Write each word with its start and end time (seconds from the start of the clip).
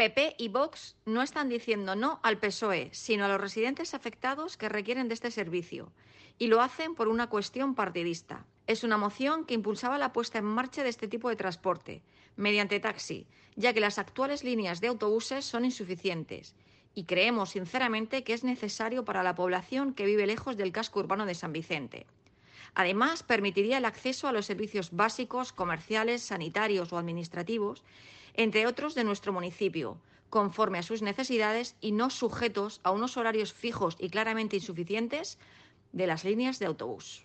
PP 0.00 0.36
y 0.38 0.48
Vox 0.48 0.96
no 1.04 1.20
están 1.20 1.50
diciendo 1.50 1.94
no 1.94 2.20
al 2.22 2.38
PSOE, 2.38 2.88
sino 2.90 3.26
a 3.26 3.28
los 3.28 3.38
residentes 3.38 3.92
afectados 3.92 4.56
que 4.56 4.70
requieren 4.70 5.08
de 5.08 5.12
este 5.12 5.30
servicio, 5.30 5.92
y 6.38 6.46
lo 6.46 6.62
hacen 6.62 6.94
por 6.94 7.08
una 7.08 7.26
cuestión 7.28 7.74
partidista. 7.74 8.46
Es 8.66 8.82
una 8.82 8.96
moción 8.96 9.44
que 9.44 9.52
impulsaba 9.52 9.98
la 9.98 10.14
puesta 10.14 10.38
en 10.38 10.46
marcha 10.46 10.82
de 10.82 10.88
este 10.88 11.06
tipo 11.06 11.28
de 11.28 11.36
transporte, 11.36 12.00
mediante 12.36 12.80
taxi, 12.80 13.26
ya 13.56 13.74
que 13.74 13.80
las 13.82 13.98
actuales 13.98 14.42
líneas 14.42 14.80
de 14.80 14.88
autobuses 14.88 15.44
son 15.44 15.66
insuficientes, 15.66 16.54
y 16.94 17.04
creemos 17.04 17.50
sinceramente 17.50 18.24
que 18.24 18.32
es 18.32 18.42
necesario 18.42 19.04
para 19.04 19.22
la 19.22 19.34
población 19.34 19.92
que 19.92 20.06
vive 20.06 20.26
lejos 20.26 20.56
del 20.56 20.72
casco 20.72 21.00
urbano 21.00 21.26
de 21.26 21.34
San 21.34 21.52
Vicente. 21.52 22.06
Además, 22.74 23.22
permitiría 23.22 23.78
el 23.78 23.84
acceso 23.84 24.28
a 24.28 24.32
los 24.32 24.46
servicios 24.46 24.90
básicos, 24.92 25.52
comerciales, 25.52 26.22
sanitarios 26.22 26.92
o 26.92 26.98
administrativos 26.98 27.82
entre 28.34 28.66
otros 28.66 28.94
de 28.94 29.04
nuestro 29.04 29.32
municipio, 29.32 30.00
conforme 30.30 30.78
a 30.78 30.82
sus 30.82 31.02
necesidades 31.02 31.76
y 31.80 31.92
no 31.92 32.10
sujetos 32.10 32.80
a 32.84 32.90
unos 32.90 33.16
horarios 33.16 33.52
fijos 33.52 33.96
y 33.98 34.08
claramente 34.08 34.56
insuficientes 34.56 35.38
de 35.92 36.06
las 36.06 36.24
líneas 36.24 36.58
de 36.58 36.66
autobús. 36.66 37.24